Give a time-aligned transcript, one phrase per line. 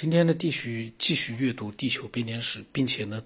[0.00, 3.20] 今天呢，继续继续阅读《地球编年史》，并且呢，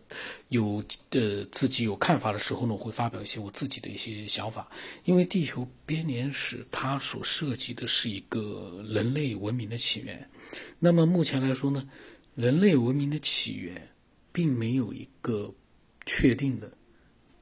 [0.48, 4.66] 有呃自己有看法的时候呢，我会发表一些我自己的一些想法。
[5.04, 10.26] 因为《地球编年史》它所涉及的是一个人类文明的起源。
[10.78, 11.86] 那么目前来说呢，
[12.36, 13.90] 人类文明的起源
[14.32, 15.54] 并没有一个
[16.06, 16.72] 确定的、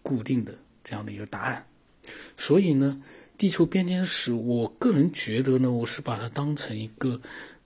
[0.02, 1.64] 固定的这样的一个答案。
[2.36, 3.00] 所以呢，
[3.38, 7.20] 《地球编年史》，我个人觉得呢，我是把它当成一个。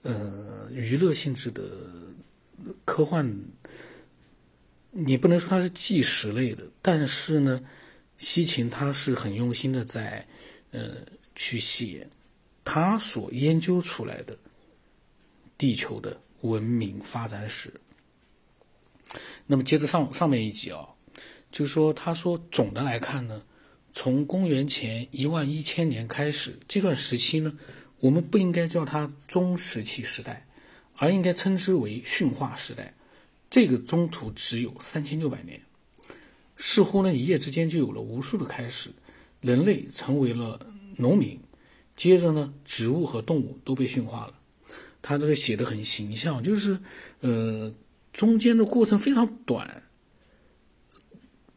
[0.05, 1.63] 呃，娱乐性质的
[2.85, 3.27] 科幻，
[4.91, 7.59] 你不能说它是纪实类的，但是呢，
[8.19, 10.23] 西芹他是很用心的在
[10.69, 10.97] 呃
[11.33, 12.07] 去写
[12.63, 14.37] 他所研究出来的
[15.57, 17.73] 地球的文明发展史。
[19.47, 20.87] 那么接着上上面一集啊，
[21.49, 23.43] 就是说他说总的来看呢，
[23.91, 27.57] 从公元前一万一千年开始这段时期呢。
[28.05, 30.45] 我们不应该叫它中石器时代，
[30.95, 32.93] 而应该称之为驯化时代。
[33.49, 35.59] 这个中途只有三千六百年，
[36.55, 38.91] 似乎呢一夜之间就有了无数的开始。
[39.41, 40.59] 人类成为了
[40.97, 41.39] 农民，
[41.95, 44.35] 接着呢植物和动物都被驯化了。
[45.01, 46.77] 他这个写的很形象，就是
[47.21, 47.73] 呃
[48.13, 49.81] 中间的过程非常短。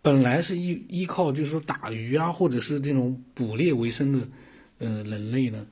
[0.01, 4.27] 本来是依依靠就是说打鱼啊，或者是这种捕猎为生的
[4.78, 5.67] 呃人类呢。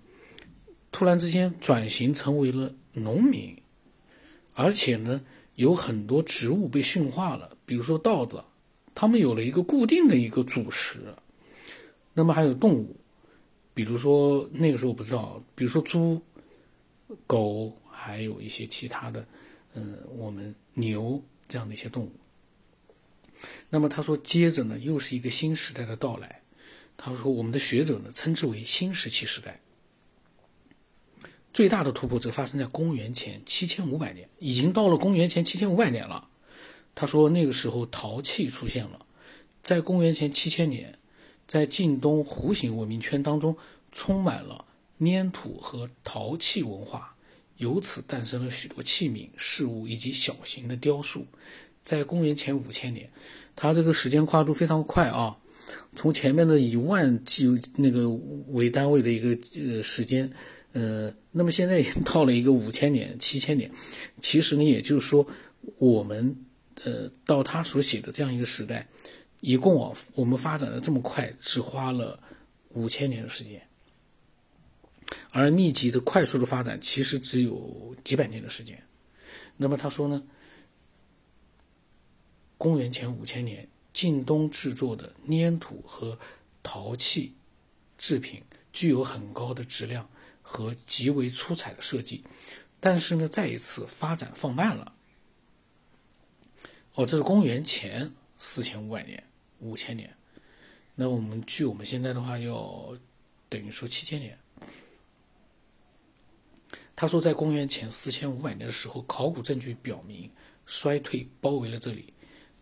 [0.97, 3.55] 突然之间转型成为了农民，
[4.55, 5.21] 而且呢，
[5.57, 8.43] 有很多植物被驯化了，比如说稻子，
[8.95, 11.15] 它们有了一个固定的一个主食。
[12.15, 12.97] 那么还有动物，
[13.75, 16.19] 比如说那个时候不知道，比如说猪、
[17.27, 19.29] 狗，还有一些其他的，
[19.75, 22.13] 嗯，我们牛这样的一些动物。
[23.69, 26.41] 那么他说，接着呢，又是一个新时代的到来。
[26.97, 29.61] 他说，我们的学者呢，称之为新石器时代。
[31.57, 36.29] 最大的突破则发生在公元前七千五百年，已经到了公元前七千五百年了。
[36.95, 39.07] 他说，那个时候陶器出现了，
[39.63, 40.99] 在公元前七千年，
[41.47, 43.57] 在晋东弧形文明圈当中，
[43.91, 44.67] 充满了
[44.99, 47.17] 粘土和陶器文化，
[47.57, 51.27] 由此诞生了许多器皿、事物以及小型的雕塑。
[51.83, 53.11] 在公元前五千年，
[53.55, 55.35] 它这个时间跨度非常快啊，
[55.97, 58.11] 从前面的以万计那个
[58.49, 60.31] 为单位的一个呃时间。
[60.77, 63.71] 呃，那么现在已经到了一个五千年、七千年，
[64.21, 65.27] 其实呢，也就是说，
[65.79, 66.37] 我们
[66.85, 68.87] 呃到他所写的这样一个时代，
[69.41, 72.23] 一共啊，我们发展的这么快，只花了
[72.75, 73.67] 五千年的时间，
[75.31, 78.83] 而密集的、快速的发展，其实只有几百年的时间。
[79.57, 80.23] 那么他说呢，
[82.59, 86.19] 公元前五千年，晋东制作的粘土和
[86.63, 87.33] 陶器
[87.97, 88.43] 制品
[88.75, 90.07] 具有很高的质量。
[90.49, 92.23] 和极为出彩的设计，
[92.79, 94.95] 但是呢，再一次发展放慢了。
[96.95, 99.25] 哦，这是公元前四千五百年、
[99.59, 100.17] 五千年，
[100.95, 102.97] 那我们距我们现在的话要
[103.49, 104.39] 等于说七千年。
[106.95, 110.31] 他说，在公元前四千五百年的时候，考古证据表明
[110.65, 112.15] 衰退包围了这里，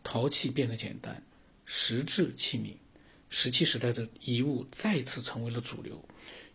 [0.03, 1.23] 陶器变得简单，
[1.67, 2.77] 石质器皿、
[3.29, 6.03] 石器时代的遗物再次成为了主流。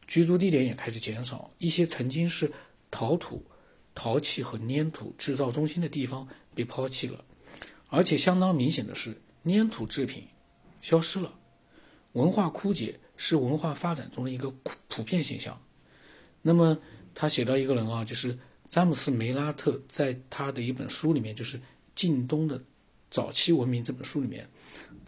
[0.09, 2.51] 居住地点也开始减少，一些曾经是
[2.89, 3.45] 陶土、
[3.93, 7.23] 陶器和粘土制造中心的地方被抛弃了，
[7.89, 10.23] 而且相当明显的是，粘土制品
[10.81, 11.35] 消失了。
[12.13, 14.51] 文化枯竭是文化发展中的一个
[14.87, 15.61] 普遍现象。
[16.41, 16.79] 那么
[17.13, 21.57] 他写到一个人啊，就是詹姆斯·梅拉特，在他的一本书里面，就是
[21.93, 22.63] 《近东的
[23.11, 24.49] 早期文明》这本书里面。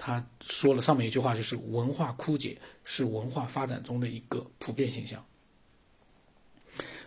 [0.04, 5.24] 他说了上面一句话，就是文化枯竭是文化发展中的一个普遍现象。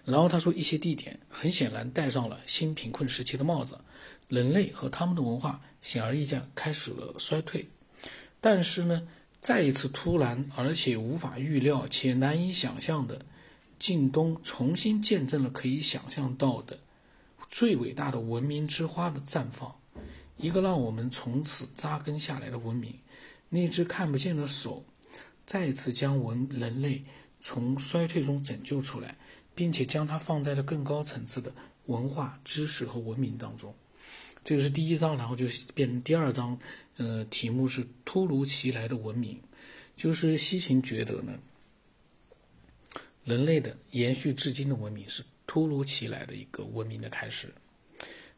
[0.04, 3.80] 然后他说，一些地点很显然戴上了新贫困时期的帽子，
[4.28, 7.68] 人类和他们的文化显而易见开始了衰退。
[8.40, 9.08] 但是呢，
[9.40, 13.26] 再一次突然而且无法预料且难以想象的，
[13.80, 16.78] 晋东重新见证了可以想象到的
[17.50, 19.74] 最伟大的文明之花的绽放。
[20.36, 22.98] 一个让我们从此扎根下来的文明，
[23.48, 24.84] 那只看不见的手，
[25.46, 27.04] 再次将文人类
[27.40, 29.16] 从衰退中拯救出来，
[29.54, 31.52] 并且将它放在了更高层次的
[31.86, 33.74] 文化、知识和文明当中。
[34.42, 36.58] 这个是第一章，然后就变成第二章。
[36.96, 39.40] 呃，题目是突如其来的文明，
[39.96, 41.38] 就是西秦觉得呢，
[43.24, 47.54] 人类的延续至今的文明是突如其来的一个文明的开始。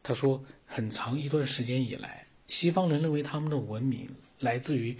[0.07, 4.09] 他说，很长一段时间以来，西方人认为他们的文明
[4.39, 4.95] 来自于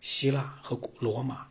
[0.00, 1.46] 希腊和罗马，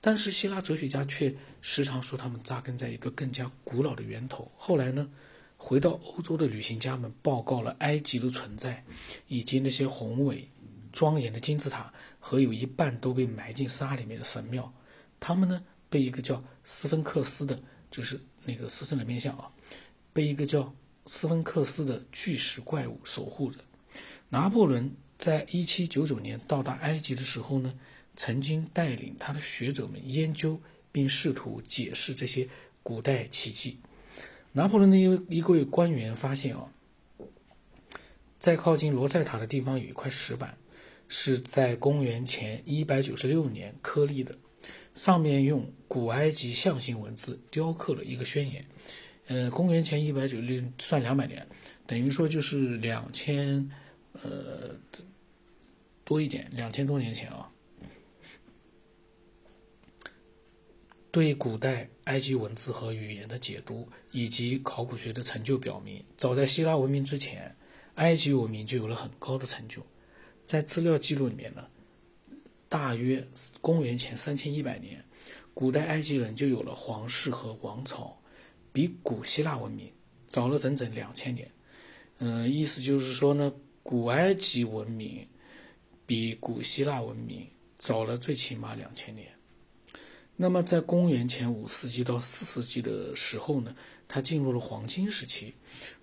[0.00, 4.48] 但是希腊哲学家却时常说他们扎根在一个更加古老的源头。
[4.56, 5.10] 后来呢，
[5.56, 8.84] 回到欧洲的旅行家们报告了埃及的存在，
[9.26, 10.48] 以及那些宏伟、
[10.92, 14.72] 庄严的金字塔和有一半都被埋进沙里面的神庙。
[15.18, 17.60] 他们呢，被一个叫斯芬克斯的，
[17.90, 19.50] 就是那个狮身人面像啊，
[20.12, 20.72] 被一个叫
[21.06, 23.58] 斯芬克斯的巨石怪物守护着。
[24.28, 27.74] 拿破仑在一七九九年到达埃及的时候呢，
[28.14, 30.60] 曾经带领他的学者们研究
[30.92, 32.48] 并试图解释这些
[32.82, 33.78] 古代奇迹。
[34.52, 36.72] 拿破仑的一位一位官员发现啊，
[38.38, 40.56] 在靠近罗塞塔的地方有一块石板，
[41.08, 44.36] 是在公元前一百九十六年刻立的，
[44.94, 48.64] 上面用古埃及象形文字雕刻了一个宣言。
[49.30, 51.46] 呃，公元前一百九六算两百年，
[51.86, 53.70] 等于说就是两千
[54.12, 54.74] 呃
[56.04, 57.48] 多一点，两千多年前啊。
[61.12, 67.54] 对古代埃及文字和语言的解读，以及考古学的成就表明，早在希腊文明之前，
[67.94, 69.80] 埃及文明就有了很高的成就。
[70.44, 71.68] 在资料记录里面呢，
[72.68, 73.24] 大约
[73.60, 75.04] 公元前三千一百年，
[75.54, 78.19] 古代埃及人就有了皇室和王朝，
[78.72, 79.92] 比古希腊文明
[80.28, 81.50] 早了整整两千年。
[82.18, 83.52] 嗯，意思就是说呢，
[83.82, 85.26] 古埃及文明
[86.06, 87.46] 比古希腊文明
[87.78, 89.28] 早了最起码两千年。
[90.36, 93.76] 那么，在公元前五世纪到四世纪的时候呢，
[94.08, 95.54] 它进入了黄金时期。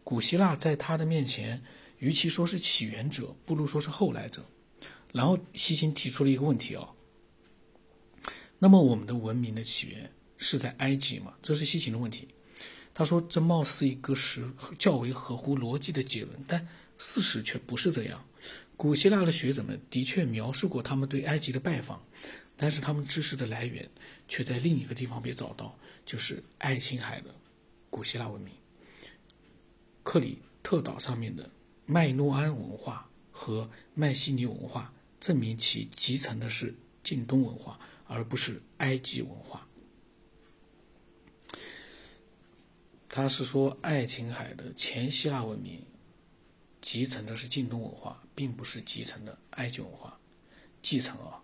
[0.04, 1.63] 古希腊在他的面前，
[1.98, 4.46] 与其说是起源者，不如说是后来者。
[5.12, 6.94] 然后，西秦提出了一个问题啊。
[8.60, 11.34] 那么，我们的文明的起源是在埃及吗？
[11.42, 12.28] 这是西秦的问题。
[12.98, 14.50] 他说，这貌似一个是
[14.80, 16.68] 较为合乎逻辑的结论，但
[16.98, 18.26] 事实却不是这样。
[18.76, 22.02] 古希腊的学者们的确描述过他们对埃及的拜访。
[22.56, 23.88] 但是他们知识的来源
[24.28, 25.78] 却在另一个地方被找到，
[26.08, 27.36] 就是爱琴海的
[27.92, 28.52] 古希腊文明，
[30.02, 31.52] 克里特岛上面的
[31.86, 36.74] 麦诺安文化和迈锡尼文化，证明其集成的是
[37.04, 39.67] 近东文化，而不是埃及文化。
[43.18, 45.84] 他是说爱琴海的前希腊文明
[46.84, 50.19] 集成的是近东文化，并不是集成的埃及文化，
[50.84, 51.42] 继承啊。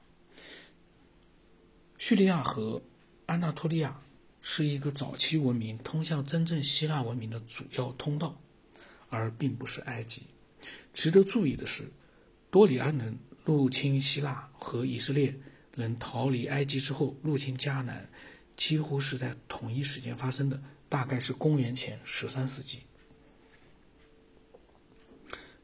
[1.98, 2.80] 叙利亚和
[3.26, 4.00] 安纳托利亚
[4.40, 8.40] 是一个早期文明通向真正希腊文明的主要通道，
[9.10, 10.22] 而并不是埃及。
[10.94, 11.92] 值得注意的是，
[12.52, 15.36] 多里安人入侵希腊和以色列
[15.74, 18.08] 人逃离埃及之后入侵迦南，
[18.56, 20.62] 几乎是在同一时间发生的，
[20.94, 22.84] 大概是公元前十三世纪。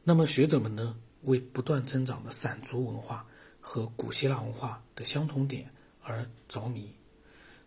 [0.02, 3.24] 那么学者们呢，为不断增长的散族文化
[3.60, 5.70] 和古希腊文化的相同点。
[6.02, 6.90] 而着迷。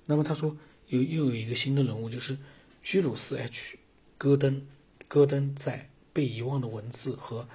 [0.06, 0.58] 那么他说，
[0.88, 2.38] 又又有一个新的人物，就是
[2.82, 3.78] 居鲁士 H.
[4.18, 4.68] 戈登。
[5.08, 5.78] 戈登在
[6.12, 7.44] 《被遗忘的文字》和《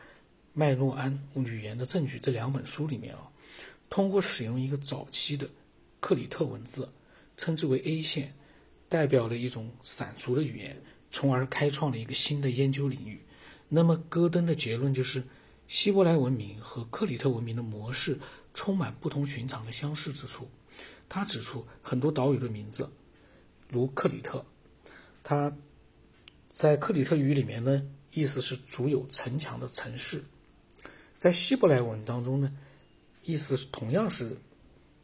[0.55, 3.29] 麦诺安语言的证据》这两本书里面啊，
[3.91, 5.51] 通过使用一个早期的
[6.01, 6.89] 克里特文字，
[7.37, 8.33] 称之为 A 线，
[8.89, 10.81] 代表了一种散族的语言，
[11.11, 13.21] 从而开创了一个新的研究领域。
[13.69, 15.23] 那么戈登的结论就是，
[15.67, 18.19] 希伯来文明和克里特文明的模式
[18.55, 20.49] 充满不同寻常的相似之处。
[21.09, 22.91] 他指出，很多岛屿的名字，
[23.69, 24.45] 如克里特，
[25.23, 25.55] 它
[26.49, 27.83] 在克里特语里面呢，
[28.13, 30.21] 意思是足有城墙的城市；
[31.19, 32.57] 在希伯来文当中呢，
[33.23, 34.37] 意思同样是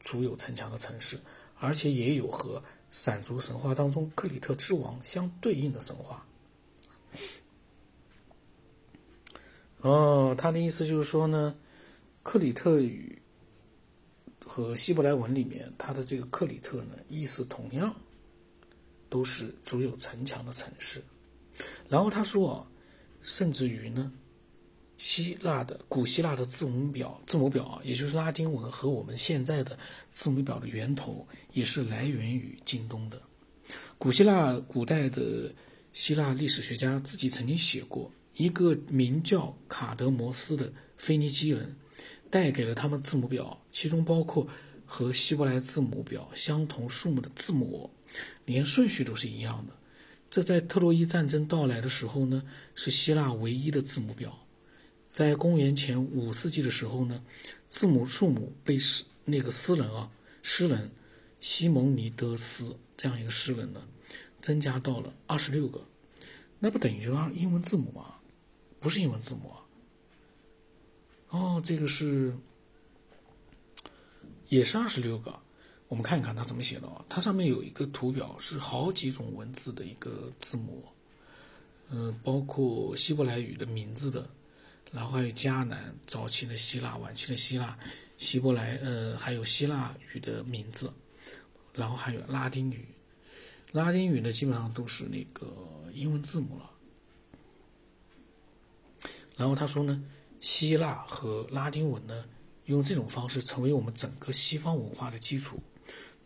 [0.01, 1.19] 足有城墙的城市，
[1.59, 2.63] 而且也有和
[2.95, 6.25] 闪族神话当中克里特之王相对应的神话。
[9.81, 11.57] 哦，他的意思就是说呢，
[12.23, 13.21] 克里特语。
[14.47, 17.97] 和希伯来文里面，他的这个克里特呢，意思同样，
[19.09, 21.03] 都是足有城墙的城市。
[21.89, 22.67] 然后他说啊，
[23.23, 24.13] 甚至于呢，
[24.99, 29.79] 希腊的古希腊的字母表，字母表，也就是拉丁文和我们现在的
[30.13, 33.21] 字母表的源头，也是来源于京东的。
[33.99, 35.55] 古希腊古代的
[35.93, 41.77] 希腊历史学家自己曾经写过，一个名叫卡德摩斯的腓尼基人。
[42.31, 44.49] 带给了他们字母表，其中包括
[44.85, 47.89] 和希伯来字母表相同数目的字母，
[48.45, 49.73] 连顺序都是一样的。
[50.29, 52.43] 这在特洛伊战争到来的时候呢，
[52.75, 54.44] 是希腊唯一的字母表。
[55.15, 57.25] 在公元前五世纪的时候呢，
[57.69, 60.11] 字母数目被诗那个诗人啊，
[60.43, 60.91] 诗人
[61.39, 63.87] 西蒙尼德斯这样一个诗人呢，
[64.41, 65.87] 增加到了二十六个，
[66.59, 68.17] 那不等于英文字母吗？
[68.81, 69.63] 不是英文字母啊。
[71.29, 72.37] 哦，这个是，
[74.49, 75.39] 也是二十六个。
[75.87, 77.05] 我们看一看它怎么写的啊？
[77.09, 80.85] 它上面有一个图表，是好几种文字的一个字母。
[81.91, 84.29] 嗯，包括希伯来语的名字的，
[84.95, 87.77] 然后还有迦南早期的希腊、晚期的希腊、
[88.17, 90.93] 希伯来，呃，还有希腊语的名字，
[91.75, 92.87] 然后还有拉丁语。
[93.73, 95.53] 拉丁语呢，基本上都是那个
[95.93, 96.71] 英文字母了。
[99.37, 100.01] 然后他说呢，
[100.41, 102.27] 希腊和拉丁文呢，
[102.67, 105.61] 用这种方式成为我们整个西方文化的基础。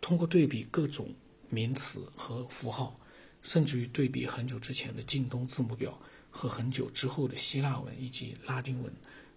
[0.02, 1.14] 通过对比各种
[1.48, 3.00] 名词和符号，
[3.40, 5.98] 甚至于对比很久之前的近东字母表
[6.38, 8.92] 和很久之后的希腊文以及拉丁文，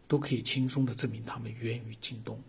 [0.08, 2.40] 都可以轻松地证明它们源于近东。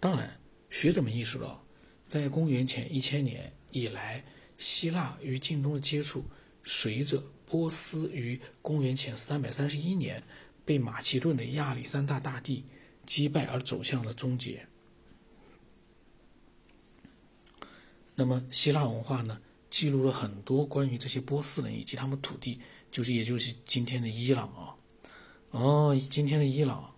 [0.00, 0.40] 当然，
[0.70, 1.62] 学者们意识到，
[2.08, 4.24] 在公元前一千年以来，
[4.56, 6.24] 希腊与近东的接触，
[6.64, 10.22] 随着波斯于公元前三百三十一年
[10.64, 12.64] 被马其顿的亚历山大大帝
[13.04, 14.66] 击败而走向了终结。
[18.14, 19.38] 那么，希腊文化呢，
[19.70, 22.60] 记录了很多关于这些波斯人以及他们土地，
[22.90, 24.76] 就是也就是今天的伊朗啊，
[25.52, 26.94] 哦，今天的伊朗，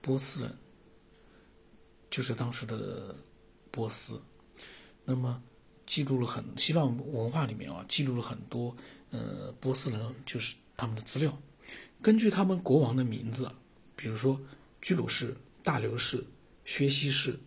[0.00, 0.58] 波斯人，
[2.10, 3.14] 就是当时的
[3.70, 4.20] 波斯。
[5.04, 5.42] 那么，
[5.86, 8.76] 记录了很希腊文化里面啊，记录了很多
[9.10, 11.38] 呃波斯人就是他们的资料，
[12.02, 13.52] 根据他们国王的名字，
[13.94, 14.40] 比如说
[14.80, 16.24] 居鲁士、大流士、
[16.64, 17.38] 薛西士。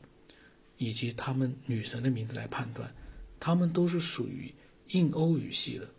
[0.82, 2.96] 以及他们女神的名字来判断，
[3.40, 4.54] 他们都是属于
[4.90, 5.90] 印欧语系的。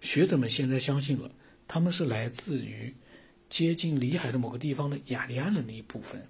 [0.00, 1.30] 学者们现在相信了，
[1.66, 2.94] 他们是来自于
[3.48, 6.28] 接近里海的某个地方的雅利安人的一部分。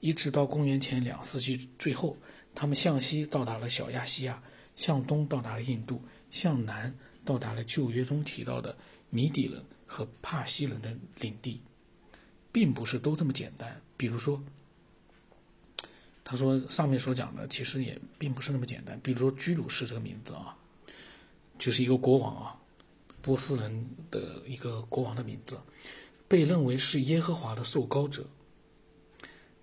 [0.00, 2.16] 一直到公元前两世纪最后，
[2.54, 4.42] 他们向西到达了小亚细亚，
[4.76, 8.76] 向东到达了印度，向南到达了旧约中提到的
[9.10, 11.60] 米底人和帕西人的领地，
[12.52, 13.80] 并不是都这么简单。
[13.96, 14.42] 比如说。
[16.28, 18.98] 他说：“上面所讲的其实也并不是那么简单。
[19.00, 20.56] 比如说，居鲁士这个名字啊，
[21.56, 22.60] 就是一个国王啊，
[23.22, 25.56] 波斯人的一个国王的名字，
[26.26, 28.26] 被认为是耶和华的受膏者。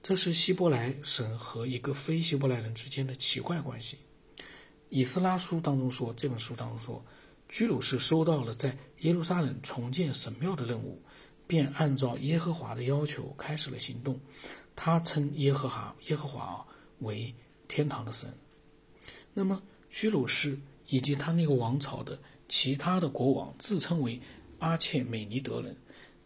[0.01, 3.97] 这是希伯来神和一个非希伯来人之间的奇怪关系。
[4.87, 7.03] 以斯拉书当中说，这本书当中说，
[7.49, 11.01] 居鲁士收到了在耶路撒冷重建神庙的任务，
[11.45, 14.17] 便按照耶和华的要求开始了行动。”
[14.75, 16.65] 他称耶和华耶和华啊
[16.99, 17.33] 为
[17.67, 18.33] 天堂的神。
[19.33, 24.21] 那么居鲁士以及他那个王朝的其他的国王自称为
[24.59, 25.75] 阿切美尼德人，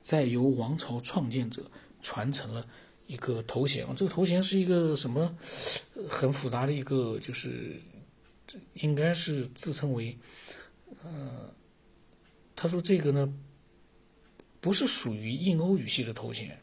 [0.02, 2.68] 在由王朝创建者传承了
[3.06, 5.38] 一个头衔这个头衔是一个什么
[6.10, 7.82] 很复杂的一个，就是
[8.74, 10.18] 应该是自称为，
[11.04, 11.54] 呃，
[12.56, 13.34] 他说这个呢
[14.60, 16.60] 不是属于印欧语系的头衔。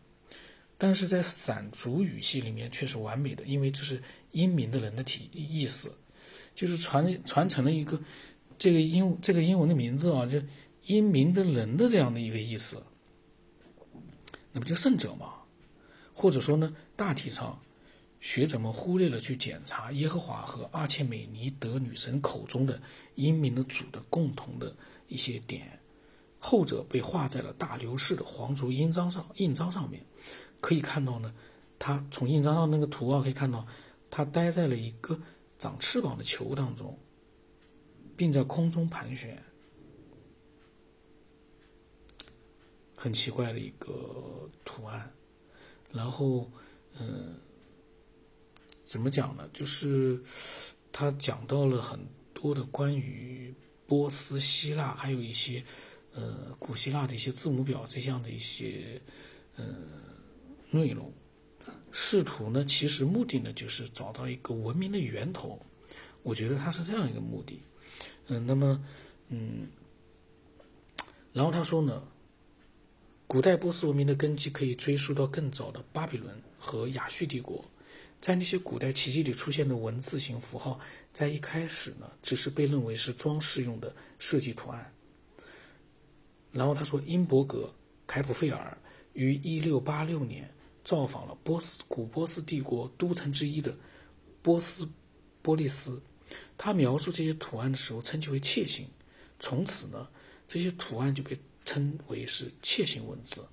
[0.76, 4.02] 但是在散族语系里面却是完美的，因为这是
[4.32, 5.92] 英明的人的体意思，
[6.54, 8.00] 就是传传承了一个
[8.58, 10.42] 这个英这个英文的名字啊，就
[10.86, 12.82] 英明的人的这样的一个意思，
[14.52, 15.34] 那不就圣者吗？
[16.12, 17.60] 或者说呢，大体上
[18.20, 22.80] 学者们忽略了去检查耶和华和阿切美尼德女神口中的
[23.14, 24.74] 英明的主的共同的
[25.08, 25.80] 一些点，
[26.38, 30.04] 后者被画在了大流士的皇族印章上印章上面。
[30.64, 31.34] 可以看到呢，
[31.78, 33.66] 他从印章上那个图啊，可以看到，
[34.10, 35.20] 他待在了一个
[35.58, 36.98] 长翅膀的球当中，
[38.16, 39.42] 并在空中盘旋，
[42.96, 45.12] 很奇怪的一个图案。
[45.92, 46.50] 然后，
[46.98, 47.34] 嗯，
[48.86, 49.46] 怎么讲呢？
[49.52, 50.22] 就是
[50.92, 53.54] 他讲到了很多的关于
[53.86, 55.62] 波斯、希腊，还有一些
[56.14, 59.02] 呃古希腊的一些字母表这样的一些
[59.56, 60.00] 嗯。
[60.74, 61.12] 内容，
[61.90, 65.58] 试图呢，其实目的呢，就是找到一个文明的源头。
[66.22, 67.60] 我觉得他是这样一个目的。
[68.26, 68.82] 嗯，那么，
[69.28, 69.68] 嗯，
[71.32, 72.02] 然后他说呢，
[73.26, 77.64] 古代波斯文明的根基可以追溯到更早的巴比伦和亚述帝国。
[78.20, 80.80] 在那些古代奇迹里出现的文字型符号，
[81.12, 84.90] 在一开始呢，只是被认为是装饰用的设计图案。
[86.50, 87.66] 然后他说，因伯格·
[88.06, 88.78] 凯普费尔
[89.12, 90.50] 于一六八六年。
[90.84, 93.74] 造访了波斯古波斯帝国都城之一的
[94.42, 94.86] 波斯
[95.40, 96.02] 波利斯，
[96.58, 98.86] 他描述这些图案的时候称其为楔形，
[99.40, 100.06] 从此呢，
[100.46, 103.46] 这些图案就被称为是楔形文字。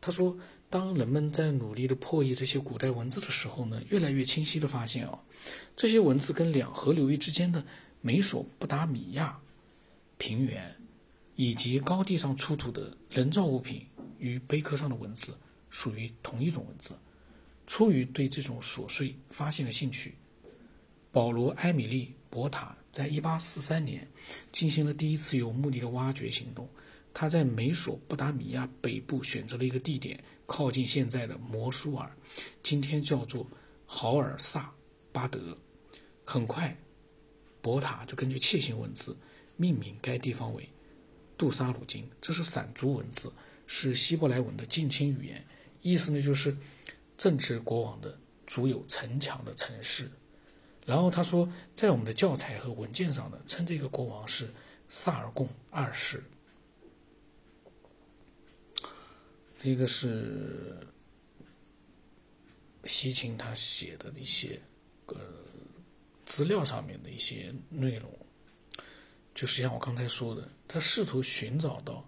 [0.00, 0.36] 他说，
[0.68, 5.22] 当人们在努力的破译这些古代文字的时候呢，越来越清晰的发现啊，
[5.76, 7.64] 这些文字跟两河流域之间的
[8.00, 9.40] 美索不达米亚
[10.18, 10.76] 平原
[11.36, 13.86] 以及高地上出土的人造物品
[14.18, 15.34] 与碑刻上的文字。
[15.70, 16.92] 属于同一种文字。
[17.66, 20.16] 出于对这种琐碎发现的兴趣，
[21.12, 24.06] 保罗·埃米利博塔在一八四三年
[24.52, 26.68] 进行了第一次有目的的挖掘行动。
[27.14, 32.16] 他在美索不达米亚北部选择了一个地点，靠近现在的摩苏尔，
[32.62, 33.46] 今天叫做
[33.86, 34.72] 豪尔萨
[35.12, 35.56] 巴德。
[36.24, 36.76] 很快，
[37.60, 39.16] 博塔就根据楔形文字
[39.56, 40.68] 命名该地方为
[41.36, 43.32] 杜沙鲁金，这是散族文字，
[43.66, 45.44] 是希伯来文的近亲语言，
[45.82, 46.56] 意思呢就是
[47.16, 50.10] 正值国王的足有城墙的城市。
[50.86, 54.48] 然后他说，在我们的教材和文件上呢，称这个国王是
[54.88, 56.22] 萨尔贡二世。
[59.58, 60.80] 这个是
[62.84, 64.58] 西秦他写的一些
[65.06, 65.16] 呃
[66.24, 68.10] 资料上面的一些内容，
[69.34, 72.04] 就是像我刚才说的，他试图寻找到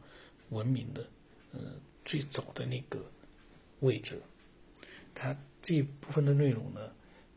[0.48, 1.06] 文明的
[1.52, 1.60] 呃
[2.06, 3.04] 最早的那个
[3.82, 4.20] 位置。
[5.14, 6.80] 他这部分的内容呢，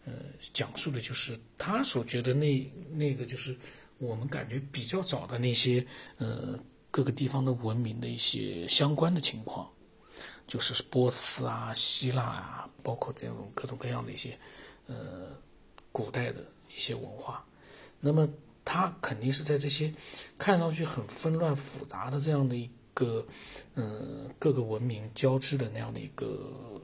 [0.06, 0.14] 呃，
[0.54, 3.56] 讲述的就是他所觉得那那个就是
[4.00, 5.86] 我们感觉比较早的那些
[6.18, 6.58] 呃
[6.90, 9.70] 各个地方的文明的一些相关的情况。
[10.48, 14.38] 就是波斯啊、希腊啊，包括这种各种各样的一些，
[14.86, 15.36] 呃，
[15.92, 16.40] 古代的
[16.72, 17.44] 一些文化。
[18.00, 18.30] 那么，
[18.64, 19.92] 他肯定是在这些
[20.38, 23.24] 看上去很纷乱复杂的这样的一个，
[23.76, 26.82] 嗯，各个文明交织的那样的一个，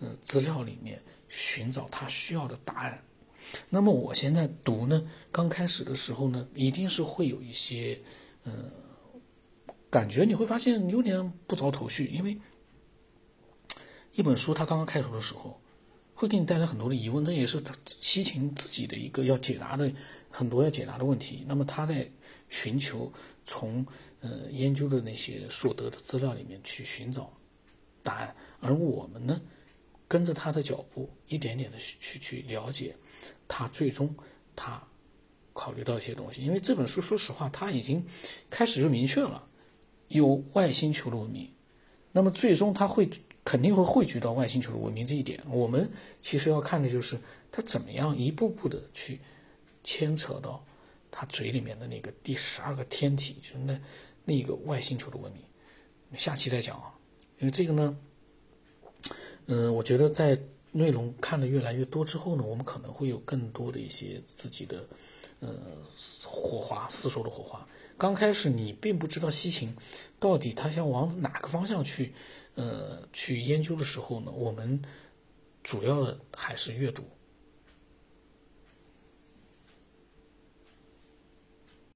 [0.00, 3.04] 嗯，资料里面寻找他需要的答案。
[3.68, 8.00] 那么，我现在读呢，刚开始的时候呢，一定是会有一些，
[8.42, 8.72] 嗯，
[9.88, 12.36] 感觉你会发现有点不着头绪，因为。
[14.12, 15.60] 一本书，它刚刚开头的时候，
[16.16, 17.62] 会给你带来很多的疑问，这也是
[18.00, 19.90] 西秦自己的一个要解答的
[20.28, 21.44] 很多要解答的问题。
[21.46, 22.10] 那么他在
[22.48, 23.10] 寻求
[23.44, 23.86] 从
[24.20, 27.32] 呃研究的那些所得的资料里面去寻找
[28.02, 29.40] 答案，而我们呢，
[30.08, 32.94] 跟着他的脚步，一点点的去去了解
[33.48, 34.14] 他最终
[34.54, 34.82] 他
[35.52, 36.44] 考虑到一些东西。
[36.44, 38.06] 因为这本书，说实话，他已经
[38.48, 39.48] 开始就明确了
[40.08, 41.52] 有外星球的文明，
[42.12, 43.08] 那么最终他会。
[43.42, 45.42] 肯定会汇聚到外星球的文明这一点。
[45.48, 45.90] 我们
[46.22, 47.18] 其实要看的就是
[47.50, 49.18] 他怎么样一步步的去
[49.82, 50.62] 牵扯到
[51.10, 53.80] 他嘴里面的那个第十二个天体，就是那
[54.30, 55.42] 那个外星球的文明。
[56.16, 56.94] 下期再讲啊，
[57.40, 57.98] 因为这个呢，
[59.46, 60.38] 嗯，我觉得在
[60.70, 64.88] 内容看的越来越多之后呢，我们可能会有更多的一些自己的
[65.40, 65.48] 呃
[66.24, 67.66] 火花，四说的火花。
[67.98, 69.76] 刚开始你并不知道西秦
[70.18, 72.14] 到底他想往哪个方向去。
[72.56, 74.82] 呃，去研究的时候呢，我们
[75.62, 77.02] 主要的还是阅读。